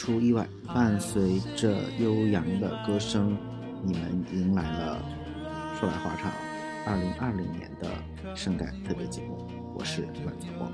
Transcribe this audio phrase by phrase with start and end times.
[0.00, 3.36] 出意外，伴随着悠扬的歌声，
[3.84, 4.98] 你们迎来了
[5.78, 6.32] 说来话长，
[6.86, 7.86] 二零二零年的
[8.34, 9.46] 圣诞特别节目。
[9.74, 10.72] 我是阮子光。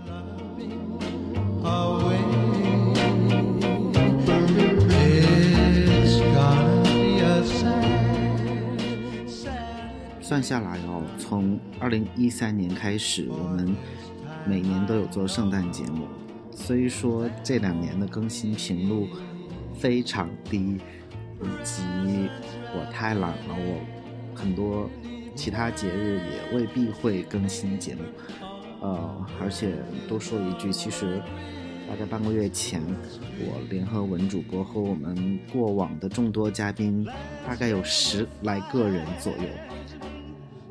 [10.20, 13.74] 算下来哦，从二零一三年开始，我们
[14.46, 16.06] 每年都有做圣诞节目。
[16.58, 19.08] 虽说这两年的更新频率
[19.78, 20.80] 非常低，
[21.40, 21.82] 以及
[22.74, 24.90] 我太懒了，我很多
[25.36, 28.00] 其他节日也未必会更新节目。
[28.80, 29.74] 呃，而且
[30.08, 31.22] 多说一句，其实
[31.88, 32.82] 大概半个月前，
[33.38, 37.06] 我联合文主播和我们过往的众多嘉宾，
[37.46, 39.44] 大概有十来个人左右，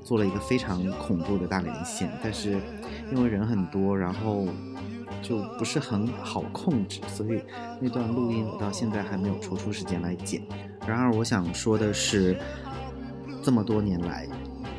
[0.04, 2.60] 做了一个非常恐怖的大连线，但是
[3.14, 4.48] 因为人很多，然后。
[5.28, 7.42] 就不是很好控制，所以
[7.82, 10.40] 那段录音我到现在还没有抽出时间来剪。
[10.88, 12.38] 然而，我想说的是，
[13.42, 14.28] 这么多年来，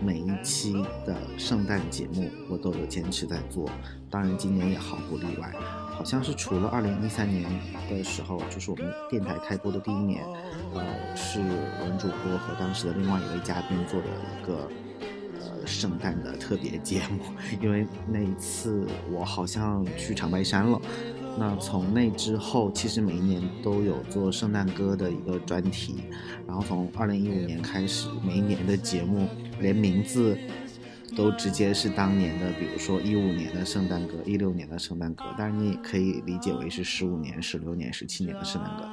[0.01, 0.73] 每一期
[1.05, 3.69] 的圣诞节目我都有坚持在做，
[4.09, 5.53] 当然今年也毫不例外。
[5.91, 7.51] 好像是除了2013年
[7.91, 10.25] 的时候，就是我们电台开播的第一年，
[10.75, 14.71] 呃，是文主播和当时的另外一位嘉宾做的一个。
[15.67, 17.25] 圣诞的特别节目，
[17.61, 20.81] 因为那一次我好像去长白山了。
[21.39, 26.05] 那从那之后，其实每一年都有做圣诞歌的一个专题。
[26.47, 29.29] 然后从二零一五年开始，每一年的节目
[29.61, 30.39] 连名字
[31.15, 35.25] 都直接是当年的，比如说一五年的圣诞歌，一六年的圣诞歌。
[35.37, 38.89] 当然你也可以理解为是十五年、十六年、十七年的圣诞歌。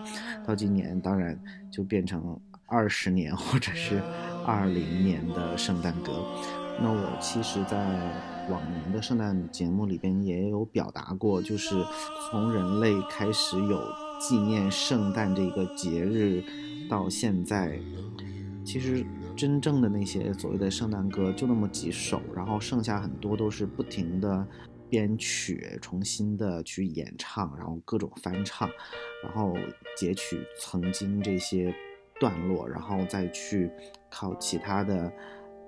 [0.45, 1.39] 到今年当然
[1.71, 4.01] 就变成二十年或者是
[4.45, 6.25] 二零年的圣诞歌。
[6.81, 7.77] 那我其实，在
[8.49, 11.81] 往年的圣诞节目里边也有表达过，就是
[12.29, 13.79] 从人类开始有
[14.19, 16.43] 纪念圣诞这个节日
[16.89, 17.79] 到现在，
[18.65, 24.45] 其实真正的那些所谓的圣诞歌就那么几首，然后剩下很多都是不停的
[24.89, 28.69] 编曲、重新的去演唱，然后各种翻唱，
[29.23, 29.55] 然后
[29.95, 31.73] 截取曾经这些
[32.19, 33.71] 段落，然后再去
[34.09, 35.09] 靠其他的。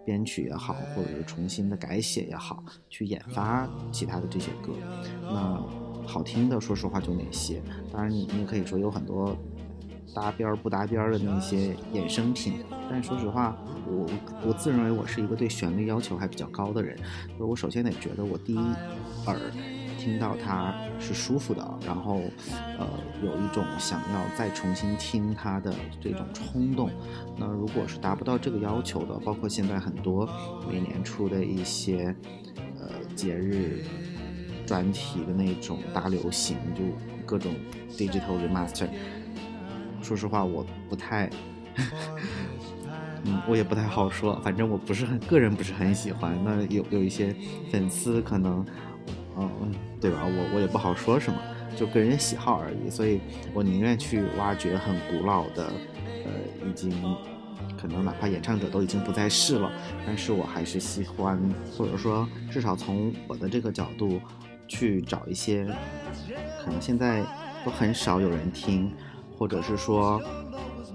[0.05, 4.73] 编曲也好，或者是重新的改写也好，去研发其他的这些歌，
[5.23, 5.61] 那
[6.05, 7.61] 好听的，说实话就那些。
[7.91, 9.35] 当然，你你也可以说有很多
[10.13, 12.63] 搭边儿不搭边儿的那些衍生品。
[12.87, 13.57] 但说实话，
[13.87, 14.07] 我
[14.45, 16.95] 我自认为我是一个对旋律要求还比较高的人，
[17.29, 18.59] 就是我首先得觉得我第一
[19.25, 19.39] 耳。
[20.05, 22.21] 听到它是舒服的，然后，
[22.77, 22.87] 呃，
[23.23, 26.91] 有一种想要再重新听它的这种冲动。
[27.35, 30.29] 那如果是达不到这个要求的，包括现在很多
[30.71, 32.15] 每年出的一些，
[32.79, 33.83] 呃，节日
[34.67, 36.83] 专题的那种大流行，就
[37.25, 37.51] 各种
[37.97, 38.87] digital remaster。
[40.03, 41.27] 说实话，我不太，
[43.25, 44.39] 嗯，我也不太好说。
[44.43, 46.39] 反正我不是很个人不是很喜欢。
[46.45, 47.35] 那有有一些
[47.71, 48.63] 粉丝可能。
[49.37, 50.21] 嗯，对吧？
[50.23, 51.39] 我我也不好说什么，
[51.75, 52.89] 就个人喜好而已。
[52.89, 53.19] 所以
[53.53, 55.65] 我宁愿去挖掘很古老的，
[56.23, 56.91] 呃，已经
[57.77, 59.71] 可能哪怕演唱者都已经不在世了，
[60.05, 61.37] 但是我还是喜欢，
[61.77, 64.21] 或者说至少从我的这个角度
[64.67, 65.65] 去找一些
[66.63, 67.21] 可能现在
[67.65, 68.91] 都很少有人听，
[69.37, 70.21] 或者是说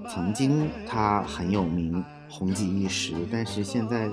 [0.09, 4.09] 曾经他很有名、红极一时，但是现在。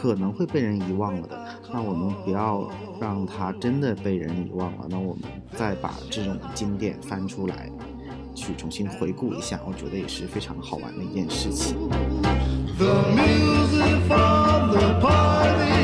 [0.00, 1.38] 可能会被人遗忘了的，
[1.72, 2.68] 那我们不要
[3.00, 4.86] 让它真的被人遗忘了。
[4.88, 5.22] 那我们
[5.56, 7.70] 再把这种经典翻出来，
[8.34, 11.76] 去重新回顾一下，我觉得也是非常好玩的一件事情。
[12.78, 15.79] The music for the party.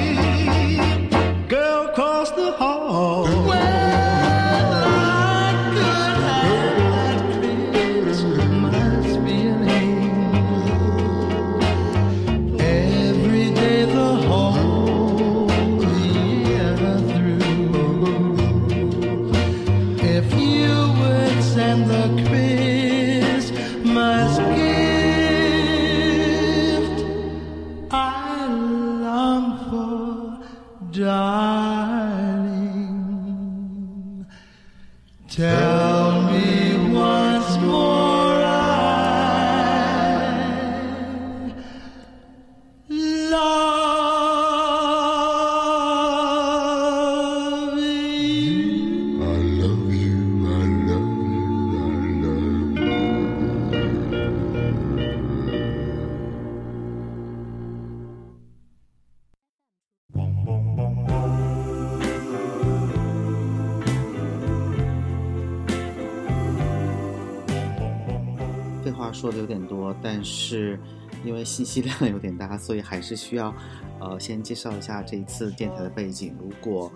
[69.17, 70.79] 说的有点多，但是
[71.25, 73.53] 因为信息量 有点大，所以还是需要，
[73.99, 76.37] 呃，先介绍一下这一次电台的背景。
[76.39, 76.93] 如果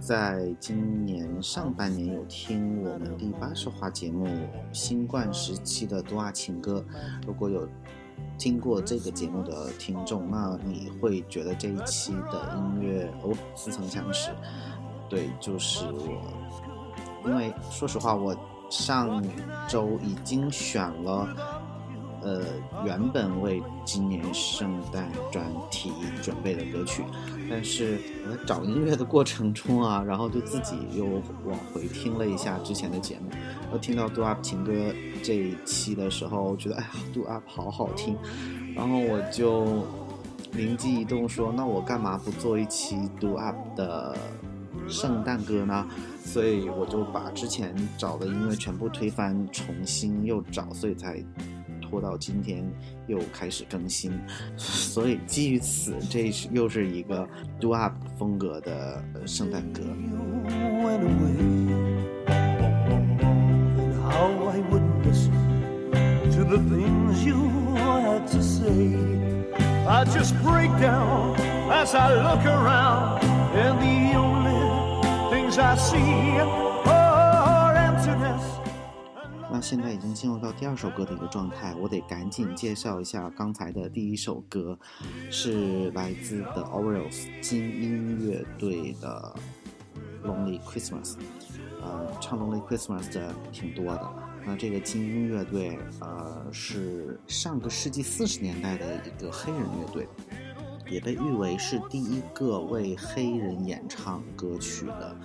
[0.00, 4.26] 在今年上半年有听我们第八十话节目
[4.72, 6.84] 新冠时期的多啊情歌，
[7.24, 7.68] 如果有
[8.36, 14.30] 听过这个节目的听众，那你会觉得这一期的音乐哦似曾相识。
[15.08, 18.36] 对，就是我，因为说实话，我
[18.74, 19.22] 上
[19.68, 21.28] 周已经选了。
[22.22, 22.40] 呃，
[22.86, 25.92] 原本为今年圣诞专题
[26.22, 27.04] 准备的歌曲，
[27.50, 31.04] 但是我在找音乐的过程中啊，然后就自己又
[31.44, 33.28] 往回听了一下之前的节目，
[33.70, 34.72] 我听到《Do Up 情歌》
[35.22, 38.16] 这一期的时候，我觉得哎呀，《Do Up》好好听，
[38.74, 39.84] 然后我就
[40.52, 44.16] 灵机一动说，那我干嘛不做一期《Do Up》的
[44.88, 45.86] 圣诞歌呢？
[46.24, 51.22] 所以我就把之前找的音乐全部推翻，重新又找，所以才。
[51.90, 52.64] 拖到今天
[53.06, 54.10] 又开始更新，
[54.56, 57.28] 所以基于此，这是又是一个
[57.60, 59.82] do up 风格的圣诞歌。
[79.52, 84.76] 那现在已经进入到第二首歌的一个状态，我得赶紧介绍一下刚才的第一首歌，
[85.30, 89.32] 是来自 The Orioles 金音乐队的
[90.28, 91.12] 《Lonely Christmas》。
[91.80, 94.12] 呃，唱《Lonely Christmas》的挺多的。
[94.44, 100.08] 那这个金音乐队，呃，是上个世纪四十年代的一个黑人乐队，
[100.90, 105.16] 也被誉为是第一个为黑人演唱歌曲的。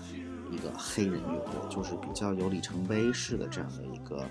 [0.52, 4.26] 一个黑人乐队，就是比较有里程碑式的这样的一个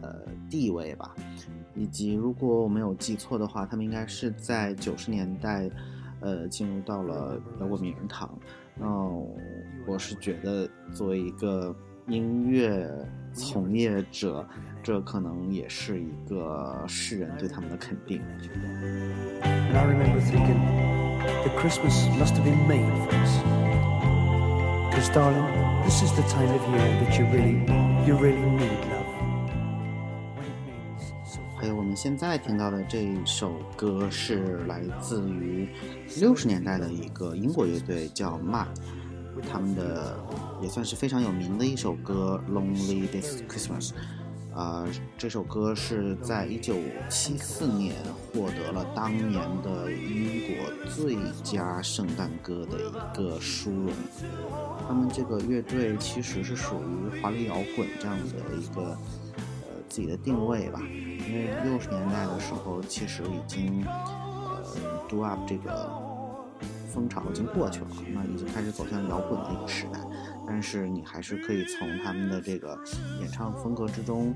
[0.00, 0.20] 呃
[0.50, 1.14] 地位吧，
[1.74, 5.70] 以及如果我没有记错的话，他们应该是在九十年代，
[6.20, 8.30] 呃，进入到了摇滚名人堂。
[8.74, 8.86] 那
[9.86, 11.74] 我是觉得作为一个
[12.08, 12.88] 音乐
[13.32, 14.46] 从业者，
[14.82, 18.20] 这可能也是一个世人对他们的肯定。
[25.10, 25.46] Darling,
[25.84, 27.64] this is the time of year that you really,
[28.06, 29.06] you really need love.
[31.56, 35.68] 还有我们现在听到的这一首歌是来自于
[36.18, 38.66] 六十年代的一个英国乐队，叫 Mar，
[39.50, 40.16] 他们的
[40.60, 43.90] 也算是非常有名的一首歌《Lonely This Christmas》。
[44.54, 46.74] 啊，这首歌是在一九
[47.08, 47.94] 七四年
[48.32, 53.90] 获得了当年的英国最佳圣诞歌的一个殊荣。
[54.86, 58.82] 他们这个乐队其实是属于华丽摇滚这样子的一个
[59.62, 60.80] 呃自己的定位吧。
[60.80, 64.62] 因为六十年代的时候，其实已经呃
[65.08, 65.90] do up 这个
[66.92, 69.98] 风潮已经过去了，那已经开始走向摇滚的一个时代。
[70.52, 72.78] 但是你还是可以从他们的这个
[73.20, 74.34] 演唱风格之中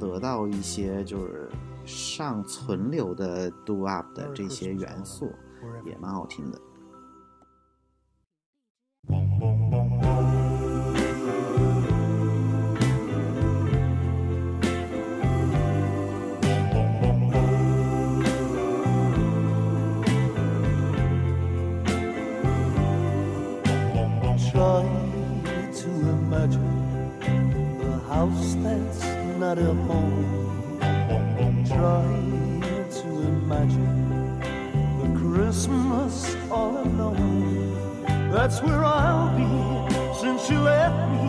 [0.00, 1.50] 得到一些就是
[1.84, 5.30] 尚存留的 do up 的这些元素，
[5.84, 6.58] 也蛮好听的。
[29.48, 30.78] Not a home.
[31.66, 32.04] Try
[33.00, 34.40] to imagine
[35.00, 38.30] the Christmas all alone.
[38.30, 39.48] That's where I'll be
[40.20, 41.24] since you left me.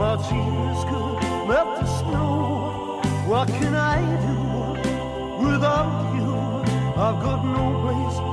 [0.00, 3.00] My tears could melt the snow.
[3.30, 4.36] What can I do
[5.46, 6.32] without you?
[7.04, 8.25] I've got no place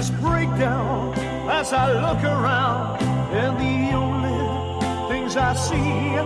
[0.00, 3.02] as I look around,
[3.34, 6.16] and the only things I see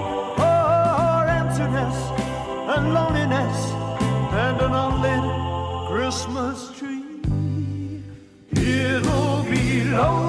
[0.40, 1.96] are emptiness
[2.72, 3.56] and loneliness
[4.32, 5.24] and an unlit
[5.90, 7.02] Christmas tree.
[8.52, 10.23] It'll be lonely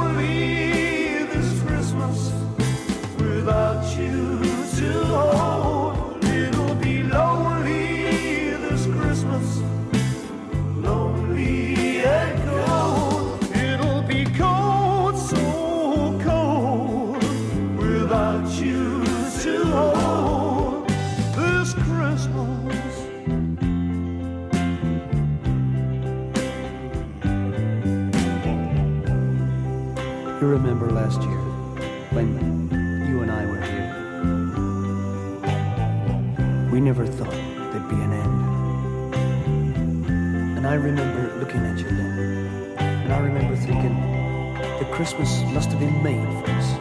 [30.46, 31.42] You remember last year
[32.14, 32.28] when
[33.10, 33.90] you and I were here?
[36.72, 39.16] We never thought there'd be an end.
[40.58, 42.78] And I remember looking at you then.
[42.78, 43.96] And I remember thinking
[44.60, 46.74] that Christmas must have been made for us.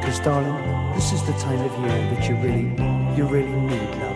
[0.00, 2.68] Because, darling, this is the time of year that you really,
[3.16, 4.09] you really need love.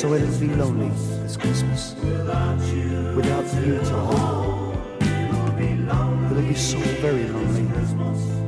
[0.00, 0.88] So it'll be lonely
[1.20, 2.58] this Christmas without
[3.54, 4.74] you to hold.
[6.30, 8.39] It'll be so very lonely, lonely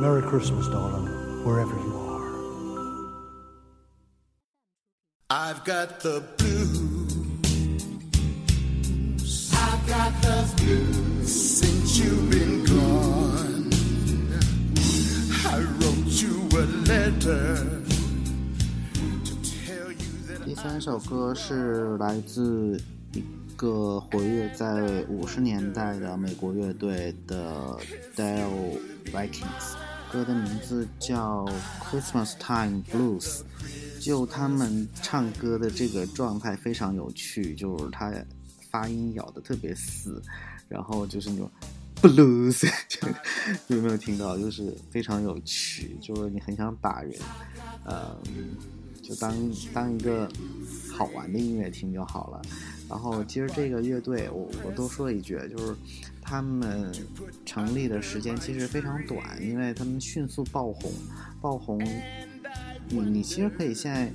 [0.00, 1.06] Merry Christmas, darling,
[1.44, 2.04] wherever you are.
[5.30, 7.14] I've got the blues.
[9.54, 13.70] I've got the blues since you've been gone.
[15.46, 17.82] I wrote you a letter
[19.24, 22.80] to tell you that 第三首歌是来自
[23.12, 23.22] 一
[23.56, 27.76] 个活跃在五十年代的美国乐队的
[28.16, 29.76] Dale Vikings，
[30.11, 31.45] 歌的名字叫
[31.81, 33.41] Christmas Time Blues。
[33.99, 38.13] 就他们唱歌的这个状态非常有趣，就是他
[38.71, 40.21] 发音咬的特别死，
[40.69, 41.51] 然后就是那种
[42.01, 42.65] blues，
[43.67, 44.37] 有没有听到？
[44.37, 47.13] 就是非常有趣，就是你很想打人，
[47.83, 48.15] 呃，
[49.03, 49.35] 就当
[49.73, 50.31] 当一个
[50.89, 52.41] 好玩的音乐听就好了。
[52.89, 55.75] 然后其实这个乐队，我我多说一句，就是
[56.21, 56.91] 他们
[57.45, 60.91] 成立的时间其实非常短，因为他们迅速爆红，
[61.39, 61.79] 爆红。
[62.89, 64.11] 你你其实可以现在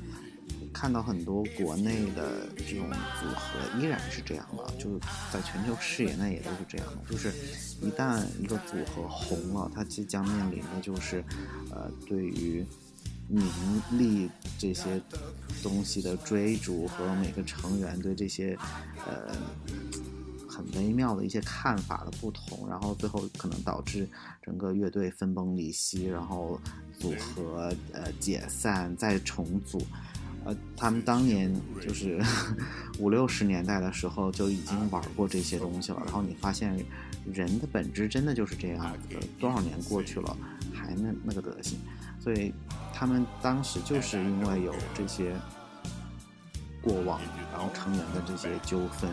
[0.73, 4.99] 看到很多国内的这种组合依然是这样的，就是
[5.33, 7.33] 在全球视野内也都是这样的，就是
[7.81, 11.23] 一旦一个组合红了，它即将面临的就是，
[11.71, 12.67] 呃，对于
[13.29, 13.45] 名
[13.93, 15.01] 利这些
[15.63, 18.57] 东西的追逐和每个成员对这些，
[19.07, 19.35] 呃。
[20.47, 24.09] 很微妙的一些看法的不同，然后最后可能导致
[24.41, 26.61] 整个乐队分崩离析，然后
[26.97, 29.83] 组合呃解散再重组。
[30.45, 31.53] 呃，他们当年
[31.83, 32.23] 就是
[33.01, 36.73] 五六十年代的时候就已经玩过这些东西了，然后你发现
[37.33, 40.37] 人的本质真的就是这样子的，多少年过去了
[40.73, 41.81] 还那那个德行，
[42.25, 42.53] 所以
[42.93, 45.37] 他们当时就是因为有这些
[46.83, 47.21] 过往，
[47.53, 49.09] 然后成员的这些纠纷。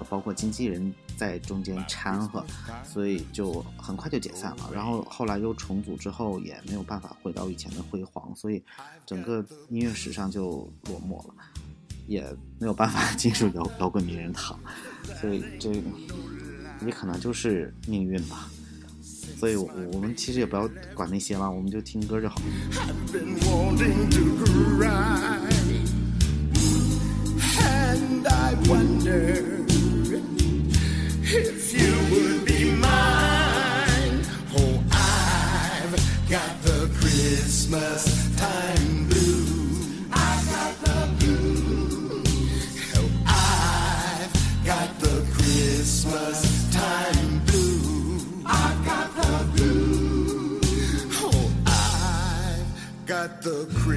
[0.00, 2.42] 和包括经纪人在中间掺和，
[2.82, 4.70] 所以就很快就解散了。
[4.72, 8.64] 然后后来又重组之后，也没有办法回到以前的辉煌，所以
[9.04, 11.34] 整个音乐史上就落寞了，
[12.06, 12.22] 也
[12.58, 14.58] 没有办法进入摇摇滚名人堂。
[15.20, 15.70] 所以这
[16.80, 18.48] 也可能就是命运吧。
[19.40, 22.42] 所以我我们其实也不要管那些了，我们就听歌就好。
[37.82, 38.09] I've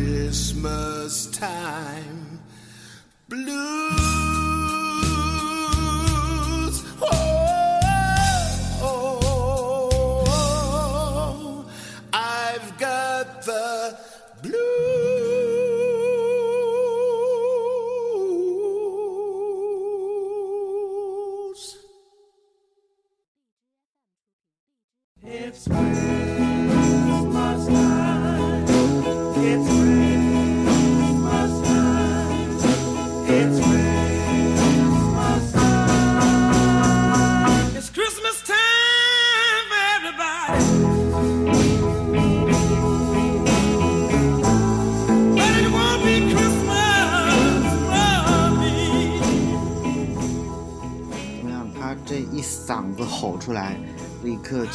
[0.04, 2.42] Christmas time
[3.30, 4.33] blues.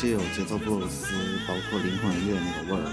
[0.00, 1.06] 就有节奏布鲁斯，
[1.46, 2.92] 包括灵魂乐那个味儿了。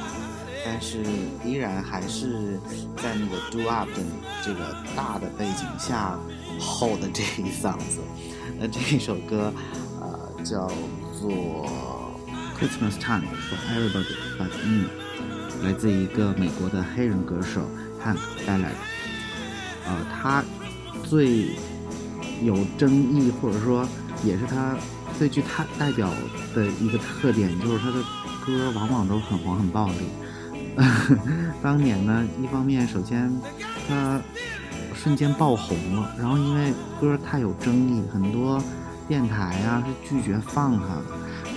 [0.66, 1.04] 但是
[1.46, 2.60] 依然还是
[2.98, 4.02] 在那个 do up 的
[4.44, 6.18] 这个大的背景下
[6.60, 8.02] 吼的这一嗓子。
[8.58, 9.54] 那这一首歌，
[10.02, 10.68] 呃，叫
[11.20, 11.70] 做
[12.58, 14.90] Christmas Time for Everybody But Me，
[15.64, 17.62] 来自一个美国的黑人歌手
[18.04, 18.74] Hank Ballard。
[19.86, 20.44] 呃，他
[21.04, 21.50] 最
[22.42, 23.88] 有争议，或者说
[24.24, 24.76] 也是他
[25.18, 26.10] 最具他代表
[26.54, 27.96] 的一个特点，就是他的
[28.46, 30.10] 歌往往都很黄很暴力。
[31.62, 33.32] 当年呢，一方面首先
[33.88, 34.20] 他
[34.94, 38.62] 瞬间爆红了，然后因为歌太有争议，很多
[39.08, 41.04] 电台啊是拒绝放他的。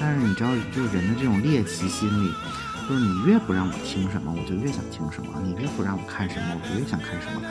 [0.00, 2.32] 但是你知道，就是人的这种猎奇心理，
[2.88, 7.42] 就是你越不让我听什么，我就越想听什么；你越不让我看什么，我就越想看什么。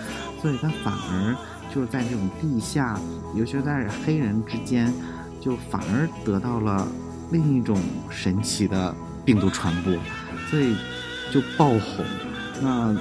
[0.41, 1.35] 所以他反而
[1.73, 2.97] 就是在这种地下，
[3.35, 4.93] 尤其是在黑人之间，
[5.47, 6.85] 就反而得到了
[7.31, 9.93] 另一种神奇的病毒传播，
[10.49, 10.75] 所以
[11.31, 12.03] 就爆红。
[12.61, 12.93] 那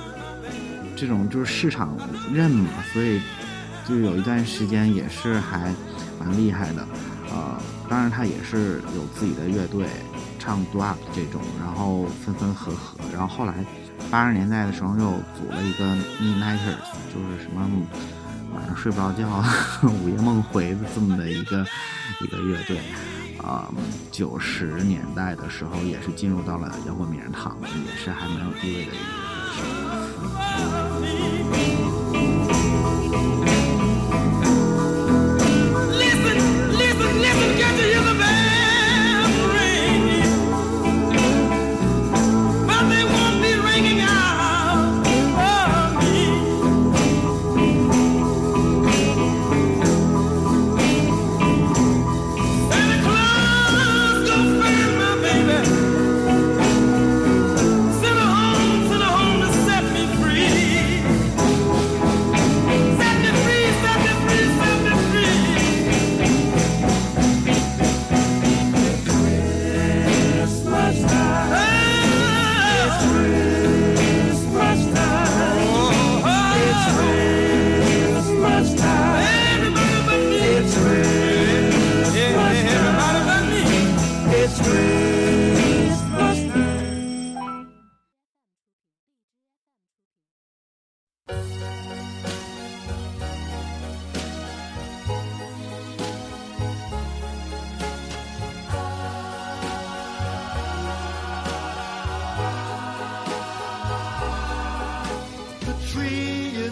[0.94, 1.96] 这种就是市场
[2.32, 3.20] 认嘛，所以
[3.84, 5.74] 就有一段时间也是还
[6.20, 6.86] 蛮厉害的。
[7.32, 9.84] 呃，当然他也是有自己的乐队，
[10.38, 13.54] 唱 do up 这种，然后分分合合，然后后来
[14.08, 16.78] 八十年代的时候又组了一个 Midnighters，
[17.12, 17.68] 就是什么
[18.56, 19.44] 晚上睡不着觉、
[20.02, 21.64] 午夜梦回的这么的一个
[22.22, 22.80] 一个乐队。
[23.44, 23.70] 啊、
[24.10, 29.85] 九十年代的时候也是进入到了摇滚名人堂，也是还蛮有地位的一个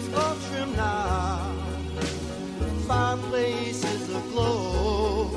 [0.05, 1.53] is all trimmed now.
[2.87, 5.29] Fireplace is aglow.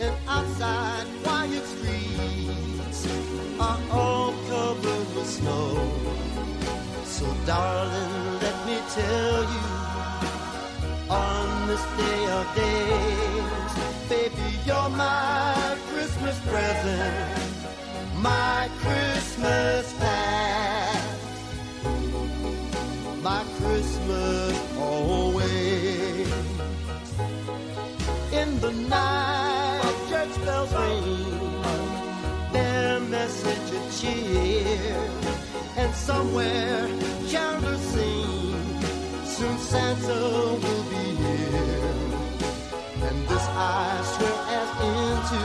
[0.00, 3.06] And outside, quiet streets
[3.58, 5.76] are all covered with snow.
[7.04, 9.66] So, darling, let me tell you
[11.10, 13.72] on this day of days,
[14.08, 17.42] baby, you're my Christmas present,
[18.16, 19.97] my Christmas
[34.00, 35.10] cheer,
[35.76, 36.88] and somewhere
[37.30, 38.54] carolers sing.
[39.24, 40.18] Soon Santa
[40.62, 41.94] will be here,
[43.06, 45.42] and this I swear as into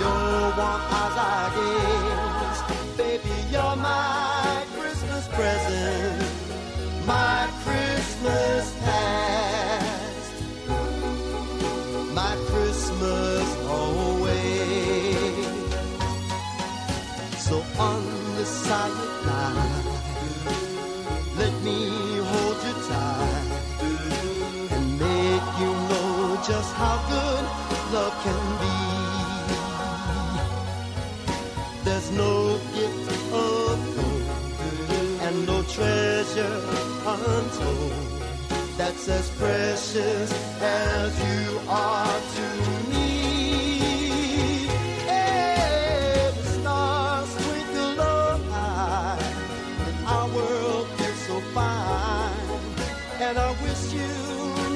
[0.00, 2.29] your warm eyes I gaze.
[39.10, 40.30] as precious
[40.62, 42.46] as you are to
[42.90, 44.66] me.
[46.36, 49.18] the stars twinkle on high,
[49.86, 52.60] and our world is so fine.
[53.20, 54.12] And I wish you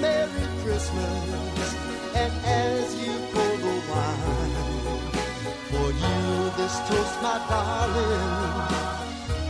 [0.01, 1.69] Merry Christmas,
[2.15, 5.03] and as you pour the wine,
[5.71, 6.21] for you
[6.59, 8.75] this toast, my darling,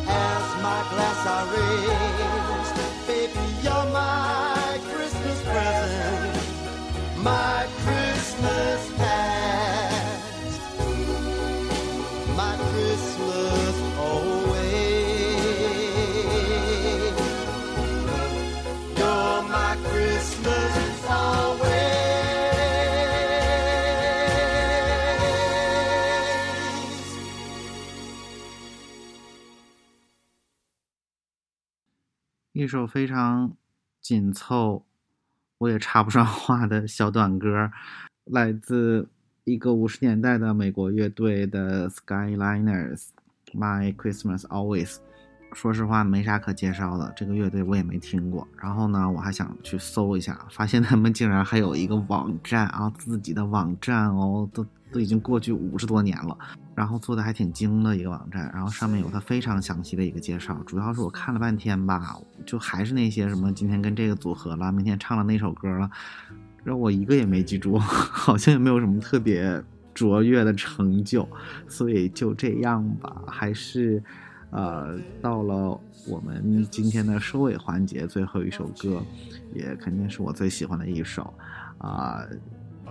[0.06, 2.43] as my glass I raise.
[32.64, 33.54] 一首非常
[34.00, 34.86] 紧凑，
[35.58, 37.70] 我也插不上话的小短歌，
[38.24, 39.06] 来自
[39.44, 43.08] 一个五十年代的美国乐队的 Skyliners，
[43.52, 44.94] 《My Christmas Always》。
[45.54, 48.46] 说实话，没啥可介绍的，这个乐队我也没听过。
[48.60, 56.36] 然后呢，我还想去搜一下，发现他们竟然还有一个网站啊，自己的网站哦，都都已经过去五十多年了。
[56.74, 60.54] 然后做的还挺精的一个网站，然后上面有它非常详细的一个介绍。
[60.66, 65.88] 主要是我看了半天吧，就还是那些什么今天跟这个组合了，明天唱了那首歌了，
[66.64, 69.62] 让我一个也没记住， 好像也没有什么特别
[69.94, 71.28] 卓越的成就，
[71.68, 74.02] 所以就这样吧，还是。
[74.54, 79.02] 呃，到了我们今天的收尾环节，最后一首歌，
[79.52, 81.34] 也肯定是我最喜欢的一首，
[81.78, 82.24] 啊、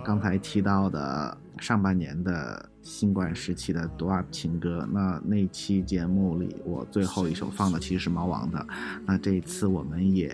[0.04, 8.66] 刚才提到的上半年的新冠时期的多 up 情歌，那那期节目里我最后一首放的其实是猫王的，
[9.06, 10.30] 那这一次我们也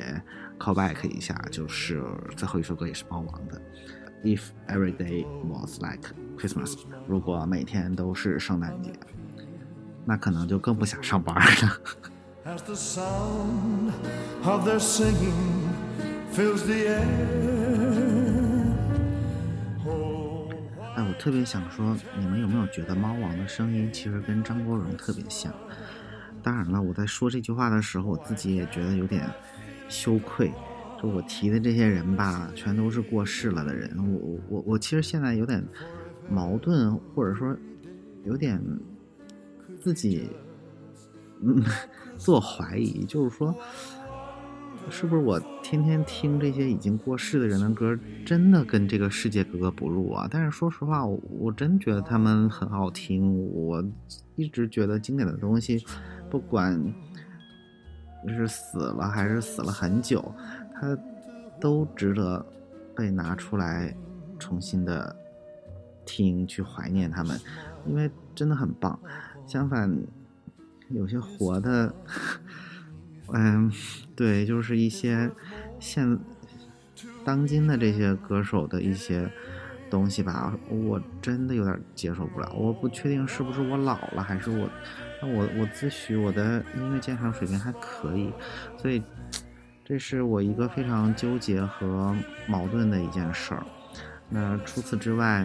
[0.59, 2.03] call back 一下，就是
[2.37, 3.63] 最后一首歌也是猫王的。
[4.25, 8.93] If every day was like Christmas，如果每天都是圣诞节，
[10.05, 11.81] 那可能就更不想上班了。
[12.45, 13.93] As the sound
[14.45, 15.69] of their singing
[16.33, 17.01] fills the air.
[19.87, 20.51] Oh,
[20.97, 25.53] 哎，我特别想说，你们有没有觉得猫王的声音其实跟张国荣特别像？
[26.43, 29.29] 当然了，我在说这句话的时候，我自己也觉得有点
[29.89, 30.51] 羞愧。
[31.03, 33.91] 就我提的这些人吧，全都是过世了的人。
[33.99, 35.63] 我我我我其实现在有点
[36.31, 37.55] 矛盾，或者说
[38.25, 38.59] 有点
[39.81, 40.31] 自己
[41.43, 41.63] 嗯
[42.17, 43.55] 自我怀疑，就是说，
[44.91, 50.29] 是不是我天天听这些已经过世的人的歌，真的跟这个世界格格不入啊？
[50.31, 53.43] 但是说实话，我我真觉得他们很好听。
[53.53, 53.83] 我
[54.37, 55.83] 一直觉得经典的东西，
[56.29, 56.79] 不管
[58.29, 60.23] 是死了还是死了很久，
[60.75, 60.97] 它
[61.59, 62.45] 都值得
[62.95, 63.97] 被拿出来
[64.39, 65.17] 重新的
[66.05, 67.39] 听，去怀念他们，
[67.87, 68.99] 因为真的很棒。
[69.51, 69.93] 相反，
[70.91, 71.93] 有些活的，
[73.33, 73.69] 嗯，
[74.15, 75.29] 对，就是一些
[75.81, 76.17] 现
[77.25, 79.29] 当今的这些歌手的一些
[79.91, 82.53] 东西吧，我真的有点接受不了。
[82.55, 84.71] 我不确定是不是我老了，还是我，
[85.21, 88.33] 我我自诩我的音乐鉴赏水平还可以，
[88.79, 89.03] 所以
[89.85, 93.53] 这是我一个非常纠结和矛盾的一件事。
[94.29, 95.45] 那除此之外，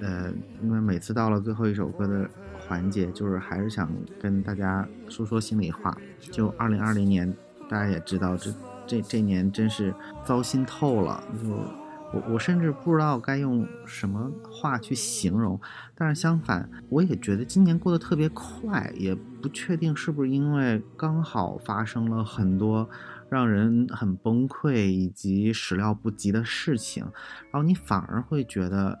[0.00, 2.28] 呃，因为每次到了最后一首歌的
[2.72, 3.86] 环节，就是还是想
[4.18, 5.94] 跟大家说说心里话。
[6.18, 7.30] 就二零二零年，
[7.68, 8.50] 大家也知道，这
[8.86, 11.22] 这这年真是糟心透了。
[11.38, 15.60] 就我我甚至不知道该用什么话去形容，
[15.94, 22.88] 但是相反，我也觉得今年过得特别快，也不确定是不是因为刚好发生了很多
[23.28, 27.04] 让人很崩溃以及始料不及的事情，
[27.50, 28.98] 然后你反而会觉得。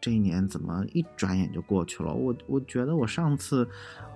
[0.00, 2.12] 这一年怎么一转眼就过去了？
[2.12, 3.68] 我我觉得我上次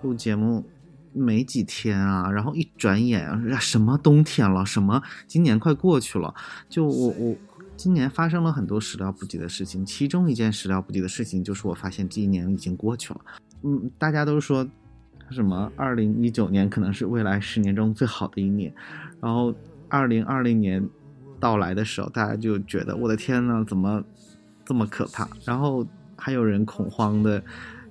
[0.02, 0.64] 录节目
[1.12, 3.28] 没几天啊，然后一转眼
[3.60, 6.34] 什么冬天了，什么今年快过去了，
[6.68, 7.36] 就我我
[7.76, 13.20] 今年发生了很多始料不及的事情，其中一件始料不及的事情就是我发现这一年已经过去了。
[13.62, 14.66] 嗯，大家都说
[15.30, 18.74] 什么二零一九年可能是未来十年中最好的一年，
[19.20, 19.54] 然后
[19.88, 20.88] 二零二零年
[21.38, 24.02] 到来的时候，大家就觉得我的天呐，怎么？
[24.64, 27.42] 这么可怕，然后还有人恐慌的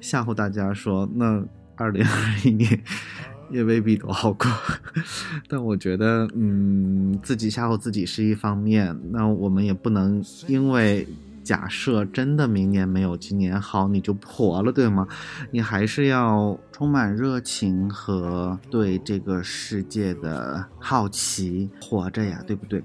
[0.02, 1.44] 吓唬大家说，那
[1.76, 2.82] 二零二一年
[3.52, 4.48] 也未必多好过。
[5.48, 11.08] 但我觉得，嗯，自己吓唬自己是一方面，那我们也不能因为
[11.44, 15.08] 假设真的明年没有今年好，你就活了，对吗？
[15.52, 22.82] 你还是要充满热情和对这个世界的好奇，活着呀，对不对？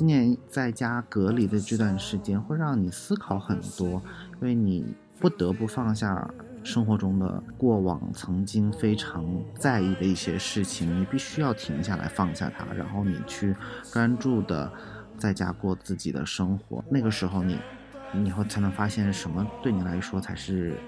[0.00, 4.02] 今年在家隔离的这段时间，会让你思考很多，
[4.40, 6.26] 因为你不得不放下
[6.62, 9.22] 生活中的过往曾经非常
[9.58, 13.54] 在意的一些事情，你必须要停下来放下它，然后你去
[13.92, 14.72] 专注的
[15.18, 16.82] 在家过自己的生活。
[16.88, 17.58] 那个时候你
[18.14, 20.78] 你以后才能发现什么对你来说才是，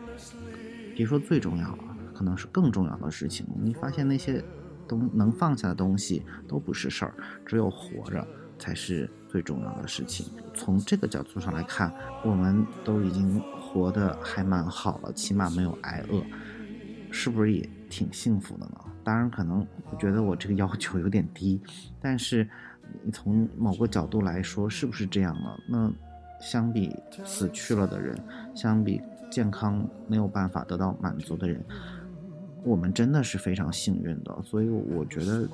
[0.97, 3.47] 别说最重要了，可能是更重要的事情。
[3.63, 4.43] 你发现那些
[4.89, 7.13] 东能放下的东西都不是事儿，
[7.45, 8.27] 只有活着
[8.63, 10.27] 才是最重要的事情。
[10.55, 11.93] 从这个角度上来看，
[12.25, 16.23] 我们都已经活得还蛮好了，起码没有挨饿，
[17.11, 18.77] 是不是也挺幸福的呢？
[19.03, 21.61] 当然，可能我觉得我这个要求有点低，
[22.01, 22.49] 但是
[23.03, 25.57] 你从某个角度来说，是不是这样呢？
[25.69, 25.93] 那
[26.41, 26.95] 相比
[27.25, 28.17] 死去了的人，
[28.55, 31.65] 相比健康没有办法得到满足的人，
[32.63, 34.41] 我们真的是非常幸运的。
[34.45, 35.49] 所以我觉得，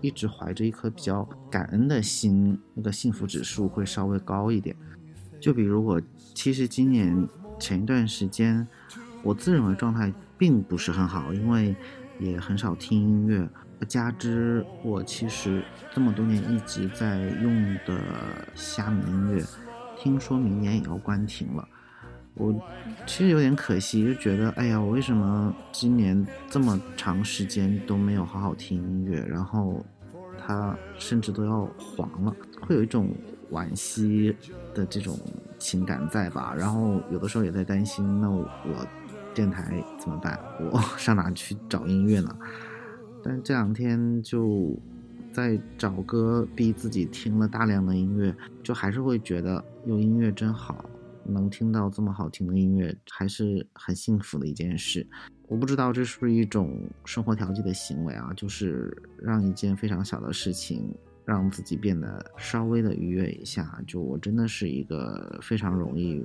[0.00, 4.74] 一直怀着一颗比较感恩的心，那个幸福指数会稍微高一点。
[5.40, 6.00] 就比如我，
[6.34, 8.66] 其实今年前一段时间，
[9.22, 11.74] 我自认为状态并不是很好，因为
[12.18, 13.48] 也很少听音乐，
[13.88, 15.62] 加之我其实
[15.94, 17.98] 这么多年一直在用的
[18.54, 19.42] 虾米音乐，
[19.98, 21.66] 听说明年也要关停了。
[22.34, 22.54] 我
[23.06, 29.84] 其实有点可惜，就觉得，哎呀，我为什么今年这么长时间都没有好好听音乐，然后
[30.38, 33.14] 它甚至都要黄了，会有一种
[33.50, 34.34] 惋惜
[34.74, 35.18] 的这种
[35.58, 36.54] 情感在吧？
[36.56, 38.48] 然后有的时候也在担心，那我
[39.34, 40.38] 电台怎么办？
[40.72, 42.34] 我上哪去找音乐呢？
[43.22, 44.74] 但这两天就
[45.30, 50.84] 在找歌，逼自己听了大量的音乐，就还是会觉得有音乐真好。
[51.30, 55.06] 能听到这么好听的音乐，还是很幸福的一件事。
[55.48, 63.82] 我不知道这是不是一种生活调剂的行为啊，就是让一件非常小的事情，让自己变得稍微的愉悦一下。
[63.86, 66.24] 就我真的是一个非常容易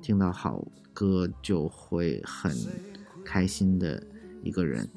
[0.00, 2.52] 听到好歌就会很
[3.24, 4.00] 开心的
[4.42, 4.88] 一个人，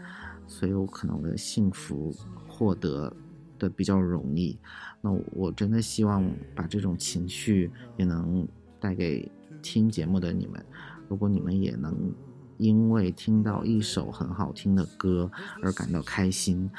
[0.45, 2.15] 所以我可能的幸福
[2.47, 3.12] 获得
[3.58, 4.60] 的比较容易。
[5.02, 8.47] 那我真的希望把这种情绪也能。
[8.79, 9.29] 带给
[9.61, 10.63] 听节目的你们，
[11.07, 12.13] 如果你们也能
[12.57, 15.29] 因为听到一首很好听的歌
[15.61, 16.69] 而感到开心，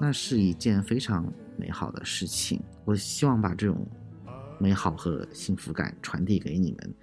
[0.00, 2.60] 那是一件非常美好的事情。
[2.84, 3.86] 我希望把这种
[4.58, 6.94] 美好和幸福感传递给你们。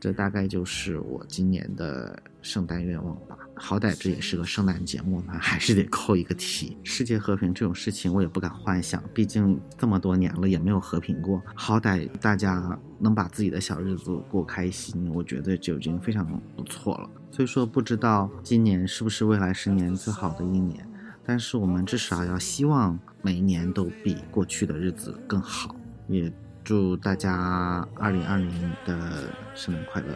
[0.00, 3.36] 这大概就是我今年的圣诞愿望吧。
[3.54, 6.78] 好歹这也是个圣诞节目嘛，还是得扣一个题。
[6.82, 11.42] 世界和平这种事情我也不敢幻想，毕竟这么多年了也没有和平过。
[11.54, 16.26] 好歹大家能把自己的小日子过开心，我觉得就已经非常
[16.56, 17.10] 不错了。
[17.30, 20.86] 所以说，不知道今年是不是未来十年最好的一年，
[21.24, 25.74] 但是我们至少要希望每一年都比过去的日子更好。
[26.08, 26.32] 也。
[26.62, 28.50] 祝大家二零二零
[28.84, 30.08] 的圣诞快乐，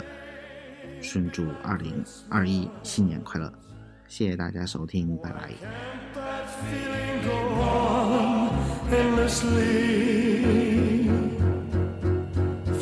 [1.05, 3.53] 顺祝二零二一新年快乐！
[4.09, 5.51] 谢谢大家收听，拜拜。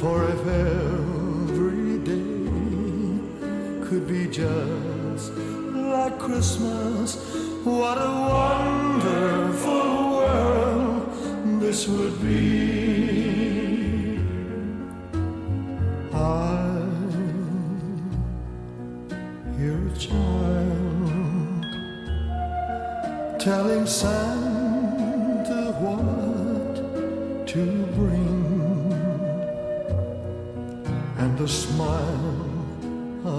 [0.01, 2.23] For if every day
[3.85, 5.33] could be just
[5.75, 7.17] like Christmas,
[7.65, 9.83] what a wonderful
[10.17, 11.11] world
[11.61, 13.02] this would be.
[23.43, 26.77] Telling Santa what
[27.45, 27.65] to
[27.97, 28.93] bring
[31.19, 32.47] and a smile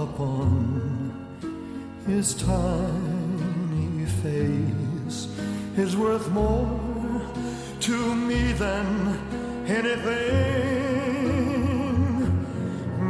[0.02, 1.10] upon
[2.06, 5.28] his tiny face
[5.78, 7.22] is worth more
[7.80, 8.86] to me than
[9.66, 10.84] anything.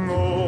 [0.09, 0.44] Oh,